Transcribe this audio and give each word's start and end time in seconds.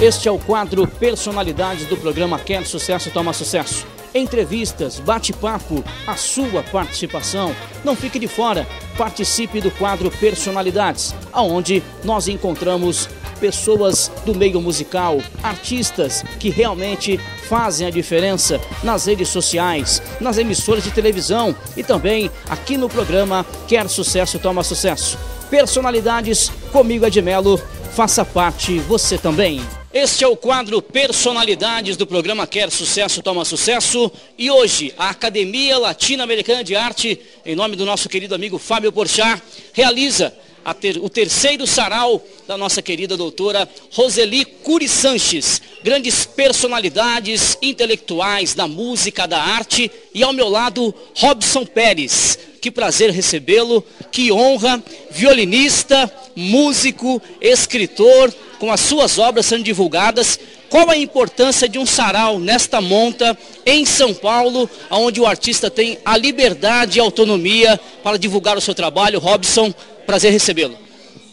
Este 0.00 0.28
é 0.28 0.30
o 0.30 0.38
quadro 0.38 0.86
Personalidades 0.86 1.84
do 1.86 1.96
programa 1.96 2.38
Quer 2.38 2.64
Sucesso 2.64 3.10
Toma 3.10 3.32
Sucesso. 3.32 3.84
Entrevistas, 4.14 5.00
bate-papo, 5.00 5.84
a 6.06 6.14
sua 6.14 6.62
participação. 6.62 7.52
Não 7.82 7.96
fique 7.96 8.16
de 8.16 8.28
fora, 8.28 8.64
participe 8.96 9.60
do 9.60 9.72
quadro 9.72 10.08
Personalidades, 10.08 11.16
aonde 11.32 11.82
nós 12.04 12.28
encontramos 12.28 13.08
pessoas 13.40 14.08
do 14.24 14.36
meio 14.36 14.60
musical, 14.60 15.20
artistas 15.42 16.22
que 16.38 16.48
realmente 16.48 17.18
fazem 17.48 17.84
a 17.84 17.90
diferença 17.90 18.60
nas 18.84 19.06
redes 19.06 19.28
sociais, 19.28 20.00
nas 20.20 20.38
emissoras 20.38 20.84
de 20.84 20.92
televisão 20.92 21.52
e 21.76 21.82
também 21.82 22.30
aqui 22.48 22.76
no 22.76 22.88
programa 22.88 23.44
Quer 23.66 23.88
Sucesso 23.88 24.38
Toma 24.38 24.62
Sucesso. 24.62 25.18
Personalidades 25.50 26.52
comigo 26.70 27.04
Edmelo, 27.04 27.60
faça 27.96 28.24
parte 28.24 28.78
você 28.78 29.18
também. 29.18 29.60
Este 30.00 30.22
é 30.22 30.28
o 30.28 30.36
quadro 30.36 30.80
Personalidades 30.80 31.96
do 31.96 32.06
programa 32.06 32.46
Quer 32.46 32.70
Sucesso 32.70 33.20
Toma 33.20 33.44
Sucesso 33.44 34.12
e 34.38 34.48
hoje 34.48 34.94
a 34.96 35.10
Academia 35.10 35.76
Latino-Americana 35.76 36.62
de 36.62 36.76
Arte, 36.76 37.18
em 37.44 37.56
nome 37.56 37.74
do 37.74 37.84
nosso 37.84 38.08
querido 38.08 38.32
amigo 38.32 38.58
Fábio 38.58 38.92
Porchat, 38.92 39.42
realiza 39.72 40.32
ter, 40.74 40.98
o 40.98 41.08
terceiro 41.08 41.66
sarau 41.66 42.24
da 42.46 42.56
nossa 42.56 42.80
querida 42.80 43.16
doutora 43.16 43.68
Roseli 43.92 44.44
Curi 44.44 44.86
Sanches. 44.86 45.60
Grandes 45.82 46.24
personalidades 46.24 47.58
intelectuais 47.60 48.54
da 48.54 48.68
música, 48.68 49.26
da 49.26 49.42
arte 49.42 49.90
e 50.14 50.22
ao 50.22 50.32
meu 50.32 50.48
lado 50.48 50.94
Robson 51.16 51.66
Pérez. 51.66 52.38
Que 52.60 52.70
prazer 52.70 53.10
recebê-lo, 53.10 53.84
que 54.12 54.30
honra, 54.30 54.82
violinista, 55.10 56.12
músico, 56.36 57.20
escritor, 57.40 58.32
com 58.58 58.72
as 58.72 58.80
suas 58.80 59.18
obras 59.18 59.46
sendo 59.46 59.62
divulgadas. 59.62 60.38
Qual 60.68 60.90
a 60.90 60.96
importância 60.96 61.68
de 61.68 61.78
um 61.78 61.86
sarau 61.86 62.38
nesta 62.38 62.80
monta 62.80 63.36
em 63.64 63.86
São 63.86 64.12
Paulo, 64.12 64.68
onde 64.90 65.20
o 65.20 65.26
artista 65.26 65.70
tem 65.70 65.98
a 66.04 66.16
liberdade 66.16 66.98
e 66.98 67.00
autonomia 67.00 67.80
para 68.02 68.18
divulgar 68.18 68.56
o 68.58 68.60
seu 68.60 68.74
trabalho? 68.74 69.18
Robson, 69.18 69.72
prazer 70.06 70.30
recebê-lo. 70.30 70.76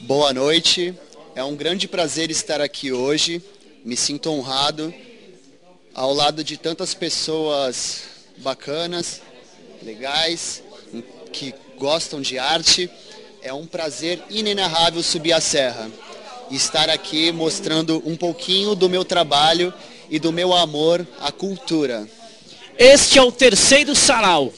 Boa 0.01 0.31
noite, 0.31 0.93
é 1.35 1.43
um 1.43 1.55
grande 1.55 1.87
prazer 1.87 2.31
estar 2.31 2.61
aqui 2.61 2.91
hoje. 2.93 3.41
Me 3.83 3.97
sinto 3.97 4.31
honrado 4.31 4.93
ao 5.93 6.13
lado 6.13 6.43
de 6.43 6.57
tantas 6.57 6.93
pessoas 6.93 8.03
bacanas, 8.37 9.21
legais, 9.83 10.63
que 11.33 11.53
gostam 11.77 12.21
de 12.21 12.39
arte. 12.39 12.89
É 13.41 13.53
um 13.53 13.67
prazer 13.67 14.23
inenarrável 14.29 15.03
subir 15.03 15.33
a 15.33 15.41
serra 15.41 15.91
estar 16.55 16.89
aqui 16.89 17.31
mostrando 17.31 18.01
um 18.05 18.15
pouquinho 18.15 18.75
do 18.75 18.89
meu 18.89 19.03
trabalho 19.03 19.73
e 20.09 20.19
do 20.19 20.31
meu 20.31 20.53
amor 20.53 21.05
à 21.21 21.31
cultura. 21.31 22.07
Este 22.77 23.17
é 23.17 23.21
o 23.21 23.31
terceiro 23.31 23.95
sarau. 23.95 24.51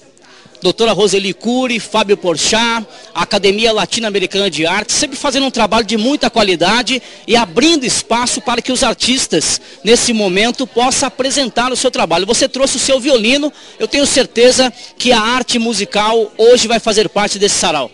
Doutora 0.62 0.92
Roseli 0.92 1.34
Cury, 1.34 1.80
Fábio 1.80 2.18
Porchat, 2.18 2.86
Academia 3.14 3.72
Latino-Americana 3.72 4.50
de 4.50 4.66
Arte, 4.66 4.92
sempre 4.92 5.16
fazendo 5.16 5.46
um 5.46 5.52
trabalho 5.52 5.86
de 5.86 5.98
muita 5.98 6.32
qualidade 6.32 7.02
e 7.28 7.36
abrindo 7.36 7.86
espaço 7.86 8.42
para 8.42 8.62
que 8.62 8.72
os 8.72 8.84
artistas, 8.84 9.62
nesse 9.84 10.14
momento, 10.14 10.66
possam 10.66 11.08
apresentar 11.08 11.72
o 11.72 11.76
seu 11.76 11.92
trabalho. 11.92 12.26
Você 12.26 12.50
trouxe 12.50 12.78
o 12.78 12.80
seu 12.80 13.00
violino, 13.00 13.54
eu 13.78 13.88
tenho 13.88 14.06
certeza 14.08 14.74
que 14.98 15.12
a 15.12 15.22
arte 15.22 15.60
musical 15.60 16.32
hoje 16.38 16.68
vai 16.68 16.80
fazer 16.80 17.08
parte 17.08 17.38
desse 17.38 17.56
sarau. 17.56 17.92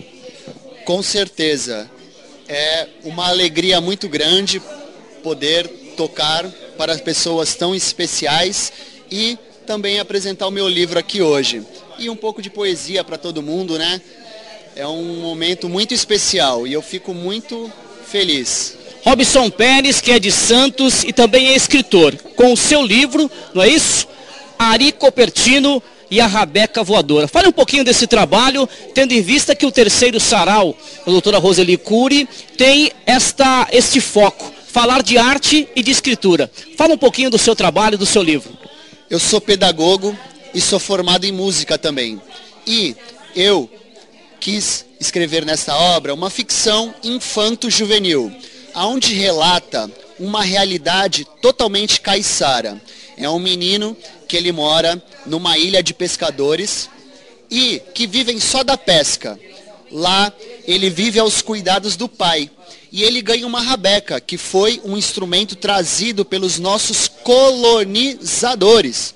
Com 0.85 1.03
certeza. 1.03 1.89
É 2.55 2.87
uma 3.03 3.29
alegria 3.29 3.81
muito 3.81 4.07
grande 4.07 4.61
poder 5.23 5.67
tocar 5.97 6.47
para 6.77 6.95
pessoas 6.99 7.55
tão 7.55 7.73
especiais 7.73 8.71
e 9.09 9.39
também 9.65 9.99
apresentar 9.99 10.45
o 10.45 10.51
meu 10.51 10.69
livro 10.69 10.99
aqui 10.99 11.19
hoje. 11.19 11.63
E 11.97 12.11
um 12.11 12.15
pouco 12.15 12.43
de 12.43 12.51
poesia 12.51 13.03
para 13.03 13.17
todo 13.17 13.41
mundo, 13.41 13.79
né? 13.79 13.99
É 14.75 14.85
um 14.85 15.15
momento 15.19 15.67
muito 15.67 15.95
especial 15.95 16.67
e 16.67 16.73
eu 16.73 16.83
fico 16.83 17.11
muito 17.11 17.71
feliz. 18.05 18.77
Robson 19.03 19.49
Pérez, 19.49 19.99
que 19.99 20.11
é 20.11 20.19
de 20.19 20.31
Santos 20.31 21.03
e 21.03 21.11
também 21.11 21.47
é 21.47 21.55
escritor, 21.55 22.15
com 22.35 22.53
o 22.53 22.57
seu 22.57 22.83
livro, 22.83 23.31
não 23.51 23.63
é 23.63 23.67
isso? 23.67 24.07
Ari 24.59 24.91
Copertino, 24.91 25.81
e 26.09 26.21
a 26.21 26.27
Rabeca 26.27 26.83
Voadora. 26.83 27.27
Fale 27.27 27.47
um 27.47 27.51
pouquinho 27.51 27.83
desse 27.83 28.07
trabalho, 28.07 28.67
tendo 28.93 29.13
em 29.13 29.21
vista 29.21 29.55
que 29.55 29.65
o 29.65 29.71
terceiro 29.71 30.19
sarau, 30.19 30.75
a 31.05 31.09
doutora 31.09 31.37
Roseli 31.37 31.77
Cury, 31.77 32.27
tem 32.57 32.91
esta, 33.05 33.67
este 33.71 33.99
foco, 33.99 34.51
falar 34.67 35.03
de 35.03 35.17
arte 35.17 35.67
e 35.75 35.83
de 35.83 35.91
escritura. 35.91 36.49
Fala 36.77 36.93
um 36.93 36.97
pouquinho 36.97 37.29
do 37.29 37.37
seu 37.37 37.55
trabalho, 37.55 37.97
do 37.97 38.05
seu 38.05 38.21
livro. 38.21 38.57
Eu 39.09 39.19
sou 39.19 39.39
pedagogo 39.39 40.17
e 40.53 40.61
sou 40.61 40.79
formado 40.79 41.25
em 41.25 41.31
música 41.31 41.77
também. 41.77 42.21
E 42.65 42.95
eu 43.35 43.69
quis 44.39 44.85
escrever 44.99 45.45
nesta 45.45 45.75
obra 45.75 46.13
uma 46.13 46.29
ficção 46.29 46.93
infanto-juvenil, 47.03 48.31
aonde 48.73 49.13
relata 49.13 49.89
uma 50.19 50.41
realidade 50.41 51.25
totalmente 51.41 52.01
caiçara. 52.01 52.81
É 53.17 53.29
um 53.29 53.39
menino 53.39 53.95
que 54.33 54.37
ele 54.37 54.51
mora 54.51 54.99
numa 55.27 55.59
ilha 55.59 55.83
de 55.83 55.93
pescadores 55.93 56.89
e 57.51 57.79
que 57.93 58.07
vivem 58.07 58.39
só 58.39 58.63
da 58.63 58.75
pesca. 58.75 59.39
Lá 59.91 60.33
ele 60.65 60.89
vive 60.89 61.19
aos 61.19 61.43
cuidados 61.43 61.95
do 61.95 62.09
pai. 62.09 62.49
E 62.91 63.03
ele 63.03 63.21
ganha 63.21 63.45
uma 63.45 63.61
rabeca, 63.61 64.19
que 64.19 64.35
foi 64.35 64.81
um 64.83 64.97
instrumento 64.97 65.55
trazido 65.55 66.25
pelos 66.25 66.57
nossos 66.57 67.07
colonizadores. 67.07 69.13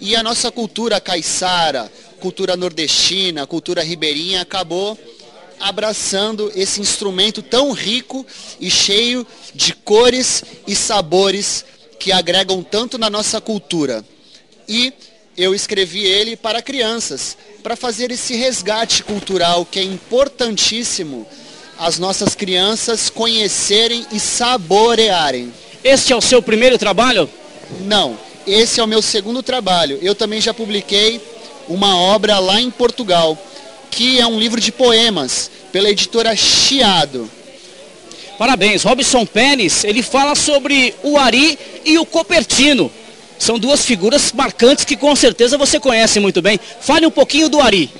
E 0.00 0.14
a 0.14 0.22
nossa 0.22 0.52
cultura 0.52 1.00
caiçara, 1.00 1.90
cultura 2.20 2.56
nordestina, 2.56 3.48
cultura 3.48 3.82
ribeirinha 3.82 4.42
acabou 4.42 4.96
abraçando 5.58 6.52
esse 6.54 6.80
instrumento 6.80 7.42
tão 7.42 7.72
rico 7.72 8.24
e 8.60 8.70
cheio 8.70 9.26
de 9.52 9.74
cores 9.74 10.44
e 10.64 10.76
sabores 10.76 11.64
que 11.98 12.12
agregam 12.12 12.62
tanto 12.62 12.96
na 12.96 13.10
nossa 13.10 13.40
cultura. 13.40 14.04
E 14.70 14.92
eu 15.36 15.52
escrevi 15.52 16.04
ele 16.04 16.36
para 16.36 16.62
crianças, 16.62 17.36
para 17.60 17.74
fazer 17.74 18.12
esse 18.12 18.36
resgate 18.36 19.02
cultural 19.02 19.66
que 19.66 19.80
é 19.80 19.82
importantíssimo 19.82 21.26
as 21.76 21.98
nossas 21.98 22.36
crianças 22.36 23.10
conhecerem 23.10 24.06
e 24.12 24.20
saborearem. 24.20 25.52
Este 25.82 26.12
é 26.12 26.16
o 26.16 26.20
seu 26.20 26.40
primeiro 26.40 26.78
trabalho? 26.78 27.28
Não, 27.80 28.16
esse 28.46 28.78
é 28.78 28.84
o 28.84 28.86
meu 28.86 29.02
segundo 29.02 29.42
trabalho. 29.42 29.98
Eu 30.00 30.14
também 30.14 30.40
já 30.40 30.54
publiquei 30.54 31.20
uma 31.68 31.96
obra 31.96 32.38
lá 32.38 32.60
em 32.60 32.70
Portugal, 32.70 33.36
que 33.90 34.20
é 34.20 34.26
um 34.26 34.38
livro 34.38 34.60
de 34.60 34.70
poemas, 34.70 35.50
pela 35.72 35.90
editora 35.90 36.36
Chiado. 36.36 37.28
Parabéns, 38.38 38.84
Robson 38.84 39.26
Pérez, 39.26 39.82
ele 39.82 40.02
fala 40.02 40.36
sobre 40.36 40.94
o 41.02 41.18
Ari 41.18 41.58
e 41.84 41.98
o 41.98 42.06
Copertino. 42.06 42.90
São 43.40 43.58
duas 43.58 43.86
figuras 43.86 44.32
marcantes 44.32 44.84
que 44.84 44.94
com 44.94 45.16
certeza 45.16 45.56
você 45.56 45.80
conhece 45.80 46.20
muito 46.20 46.42
bem. 46.42 46.60
Fale 46.78 47.06
um 47.06 47.10
pouquinho 47.10 47.48
do 47.48 47.58
Ari. 47.58 47.90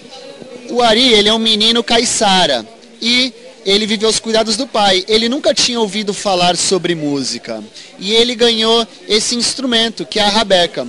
O 0.68 0.82
Ari, 0.82 1.14
ele 1.14 1.30
é 1.30 1.32
um 1.32 1.38
menino 1.38 1.82
caiçara 1.82 2.64
e 3.00 3.32
ele 3.64 3.86
viveu 3.86 4.10
aos 4.10 4.18
cuidados 4.18 4.58
do 4.58 4.66
pai. 4.66 5.02
Ele 5.08 5.30
nunca 5.30 5.54
tinha 5.54 5.80
ouvido 5.80 6.12
falar 6.12 6.58
sobre 6.58 6.94
música. 6.94 7.64
E 7.98 8.12
ele 8.12 8.34
ganhou 8.34 8.86
esse 9.08 9.34
instrumento, 9.34 10.04
que 10.04 10.20
é 10.20 10.22
a 10.24 10.28
rabeca. 10.28 10.86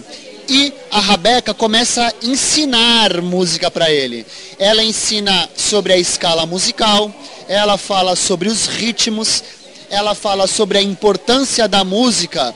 E 0.49 0.73
a 0.91 0.99
Rabeca 0.99 1.53
começa 1.53 2.05
a 2.05 2.13
ensinar 2.21 3.21
música 3.21 3.71
para 3.71 3.89
ele. 3.89 4.25
Ela 4.59 4.83
ensina 4.83 5.47
sobre 5.55 5.93
a 5.93 5.97
escala 5.97 6.45
musical, 6.45 7.09
ela 7.47 7.77
fala 7.77 8.17
sobre 8.17 8.49
os 8.49 8.67
ritmos, 8.67 9.41
ela 9.89 10.13
fala 10.13 10.47
sobre 10.47 10.77
a 10.77 10.81
importância 10.81 11.69
da 11.69 11.85
música 11.85 12.53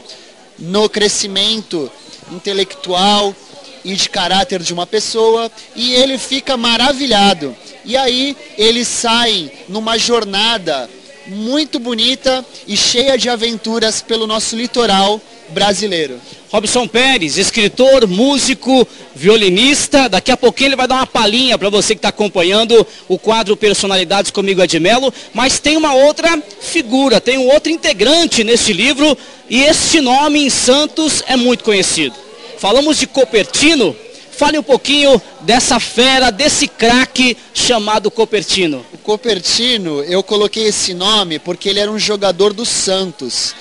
no 0.57 0.89
crescimento 0.89 1.91
intelectual 2.31 3.35
e 3.83 3.93
de 3.95 4.09
caráter 4.09 4.61
de 4.61 4.73
uma 4.73 4.87
pessoa 4.87 5.51
e 5.75 5.93
ele 5.93 6.17
fica 6.17 6.57
maravilhado. 6.57 7.55
E 7.83 7.95
aí 7.95 8.35
eles 8.57 8.87
saem 8.87 9.51
numa 9.69 9.97
jornada 9.97 10.89
muito 11.27 11.79
bonita 11.79 12.45
e 12.67 12.75
cheia 12.75 13.17
de 13.17 13.29
aventuras 13.29 14.01
pelo 14.01 14.27
nosso 14.27 14.55
litoral 14.55 15.21
brasileiro. 15.49 16.19
Robson 16.49 16.87
Pérez, 16.87 17.37
escritor, 17.37 18.07
músico, 18.07 18.87
violinista. 19.13 20.07
Daqui 20.07 20.31
a 20.31 20.37
pouquinho 20.37 20.69
ele 20.69 20.75
vai 20.75 20.87
dar 20.87 20.95
uma 20.95 21.07
palhinha 21.07 21.57
para 21.57 21.69
você 21.69 21.93
que 21.93 21.99
está 21.99 22.09
acompanhando 22.09 22.85
o 23.07 23.17
quadro 23.17 23.57
Personalidades 23.57 24.31
comigo, 24.31 24.61
Edmelo. 24.61 25.13
Mas 25.33 25.59
tem 25.59 25.75
uma 25.75 25.93
outra 25.93 26.41
figura, 26.61 27.19
tem 27.19 27.37
um 27.37 27.47
outro 27.51 27.71
integrante 27.71 28.43
neste 28.43 28.71
livro 28.71 29.17
e 29.49 29.63
este 29.63 29.99
nome 29.99 30.45
em 30.45 30.49
Santos 30.49 31.23
é 31.27 31.35
muito 31.35 31.63
conhecido. 31.63 32.15
Falamos 32.57 32.97
de 32.97 33.07
Copertino. 33.07 33.95
Fale 34.31 34.59
um 34.59 34.63
pouquinho 34.63 35.21
dessa 35.41 35.79
fera, 35.79 36.29
desse 36.29 36.67
craque 36.67 37.37
chamado 37.53 38.11
Copertino. 38.11 38.85
O 38.93 38.97
Copertino, 38.97 40.03
eu 40.03 40.21
coloquei 40.21 40.65
esse 40.65 40.93
nome 40.93 41.39
porque 41.39 41.69
ele 41.69 41.79
era 41.79 41.89
um 41.89 41.97
jogador 41.97 42.51
do 42.51 42.65
Santos. 42.65 43.55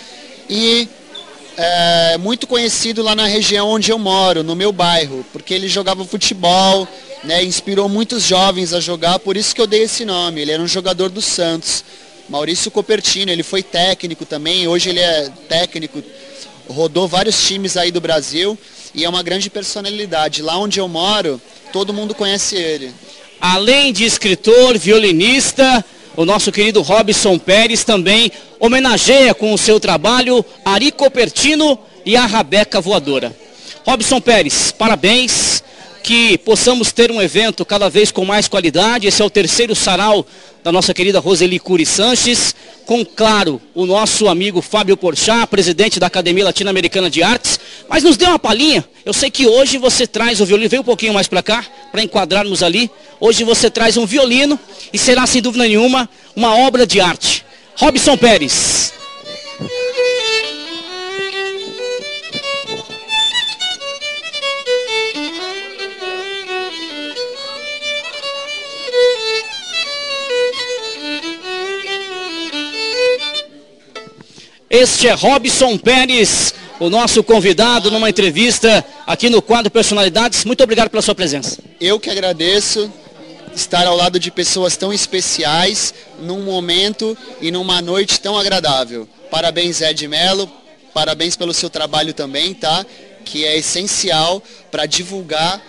E 0.50 0.88
é, 1.56 2.18
muito 2.18 2.46
conhecido 2.46 3.02
lá 3.02 3.14
na 3.14 3.26
região 3.26 3.68
onde 3.68 3.90
eu 3.90 3.98
moro, 3.98 4.42
no 4.42 4.54
meu 4.54 4.72
bairro, 4.72 5.24
porque 5.32 5.54
ele 5.54 5.68
jogava 5.68 6.04
futebol, 6.04 6.86
né, 7.22 7.42
inspirou 7.42 7.88
muitos 7.88 8.24
jovens 8.24 8.72
a 8.72 8.80
jogar, 8.80 9.18
por 9.18 9.36
isso 9.36 9.54
que 9.54 9.60
eu 9.60 9.66
dei 9.66 9.82
esse 9.82 10.04
nome. 10.04 10.40
Ele 10.40 10.52
era 10.52 10.62
um 10.62 10.68
jogador 10.68 11.08
do 11.08 11.22
Santos. 11.22 11.84
Maurício 12.28 12.70
Copertino, 12.70 13.30
ele 13.30 13.42
foi 13.42 13.62
técnico 13.62 14.24
também, 14.24 14.66
hoje 14.66 14.88
ele 14.88 15.00
é 15.00 15.30
técnico, 15.48 16.02
rodou 16.68 17.06
vários 17.06 17.46
times 17.46 17.76
aí 17.76 17.90
do 17.90 18.00
Brasil 18.00 18.58
e 18.94 19.04
é 19.04 19.08
uma 19.08 19.22
grande 19.22 19.50
personalidade. 19.50 20.40
Lá 20.40 20.56
onde 20.56 20.80
eu 20.80 20.88
moro, 20.88 21.40
todo 21.72 21.92
mundo 21.92 22.14
conhece 22.14 22.56
ele. 22.56 22.92
Além 23.40 23.92
de 23.92 24.04
escritor, 24.04 24.78
violinista, 24.78 25.84
o 26.16 26.25
nosso 26.25 26.52
querido 26.52 26.82
Robson 26.82 27.38
Pérez 27.38 27.84
também 27.84 28.31
homenageia 28.61 29.34
com 29.34 29.52
o 29.52 29.58
seu 29.58 29.81
trabalho 29.81 30.44
Ari 30.64 30.93
Copertino 30.93 31.78
e 32.06 32.16
a 32.16 32.26
Rabeca 32.26 32.81
Voadora. 32.81 33.34
Robson 33.84 34.20
Pérez, 34.20 34.72
parabéns, 34.72 35.62
que 36.02 36.38
possamos 36.38 36.93
ter 36.93 37.11
um 37.11 37.20
evento 37.20 37.64
cada 37.64 37.88
vez 37.88 38.12
com 38.12 38.25
mais 38.25 38.46
qualidade. 38.46 39.06
Esse 39.06 39.22
é 39.22 39.25
o 39.25 39.31
terceiro 39.31 39.75
sarau 39.75 40.25
da 40.62 40.70
nossa 40.70 40.94
querida 40.94 41.19
Roseli 41.19 41.58
Curi 41.58 41.84
Sanches, 41.84 42.55
com, 42.87 43.05
claro, 43.05 43.61
o 43.75 43.87
nosso 43.87 44.28
amigo 44.28 44.62
Fábio 44.62 44.96
Porchat, 44.96 45.46
presidente 45.46 45.99
da 45.99 46.06
Academia 46.06 46.44
Latino-Americana 46.44 47.11
de 47.11 47.22
Artes. 47.22 47.58
Mas 47.88 48.02
nos 48.02 48.16
dê 48.16 48.26
uma 48.26 48.38
palhinha. 48.38 48.84
Eu 49.05 49.12
sei 49.12 49.31
que 49.31 49.46
hoje 49.46 49.78
você 49.78 50.06
traz 50.06 50.40
o 50.40 50.46
violino, 50.46 50.69
vem 50.69 50.81
um 50.81 50.84
pouquinho 50.84 51.14
mais 51.14 51.26
para 51.26 51.43
cá, 51.43 51.64
para 51.94 52.02
enquadrarmos 52.02 52.61
ali. 52.61 52.91
Hoje 53.20 53.44
você 53.44 53.70
traz 53.70 53.96
um 53.96 54.05
violino 54.05 54.58
e 54.93 54.99
será, 54.99 55.25
sem 55.29 55.41
dúvida 55.41 55.62
nenhuma, 55.62 56.11
uma 56.35 56.56
obra 56.56 56.85
de 56.85 57.00
arte. 57.00 57.46
Robson 57.76 58.17
Pérez. 58.17 58.93
Este 74.69 75.06
é 75.06 75.12
Robson 75.12 75.79
Pérez, 75.79 76.52
o 76.81 76.91
nosso 76.91 77.23
convidado 77.23 77.91
numa 77.91 78.11
entrevista 78.11 78.85
aqui 79.06 79.31
no 79.31 79.41
quadro 79.41 79.71
Personalidades. 79.71 80.44
Muito 80.44 80.62
obrigado 80.62 80.91
pela 80.91 81.03
sua 81.03 81.15
presença. 81.15 81.59
Eu 81.81 82.00
que 82.00 82.11
agradeço 82.11 82.91
estar 83.55 83.87
ao 83.87 83.97
lado 83.97 84.19
de 84.19 84.31
pessoas 84.31 84.76
tão 84.76 84.93
especiais 84.93 85.94
num 86.21 86.43
momento 86.43 87.17
e 87.41 87.50
numa 87.50 87.81
noite 87.81 88.21
tão 88.21 88.37
agradável. 88.37 89.09
Parabéns, 89.31 89.81
Ed 89.81 90.06
Melo. 90.09 90.50
Parabéns 90.93 91.37
pelo 91.37 91.53
seu 91.53 91.69
trabalho 91.69 92.12
também, 92.12 92.55
tá? 92.55 92.85
Que 93.25 93.44
é 93.44 93.56
essencial 93.56 94.43
para 94.71 94.87
divulgar 94.87 95.61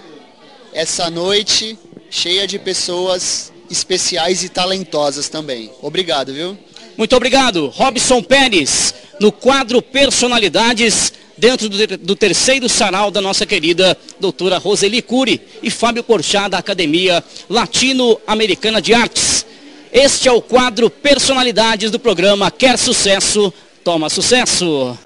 essa 0.73 1.09
noite 1.09 1.77
cheia 2.09 2.47
de 2.47 2.59
pessoas 2.59 3.51
especiais 3.69 4.43
e 4.43 4.49
talentosas 4.49 5.29
também. 5.29 5.71
Obrigado, 5.81 6.33
viu? 6.33 6.57
Muito 6.97 7.15
obrigado, 7.15 7.67
Robson 7.67 8.21
Pérez, 8.21 8.93
no 9.19 9.31
quadro 9.31 9.81
Personalidades, 9.81 11.13
dentro 11.37 11.69
do, 11.69 12.15
terceiro 12.15 12.67
sarau 12.69 13.11
da 13.11 13.21
nossa 13.21 13.45
querida 13.45 13.97
doutora 14.19 14.57
Roseli 14.57 15.01
Cury 15.01 15.41
e 15.61 15.69
Fábio 15.69 16.03
Porchat, 16.03 16.49
da 16.49 16.57
Academia 16.57 17.23
Latino-Americana 17.49 18.81
de 18.81 18.93
Artes. 18.93 19.45
Este 19.91 20.27
é 20.27 20.31
o 20.31 20.41
quadro 20.41 20.89
Personalidades 20.89 21.91
do 21.91 21.99
programa 21.99 22.51
Quer 22.51 22.77
Sucesso, 22.77 23.53
Toma 23.83 24.09
Sucesso. 24.09 24.97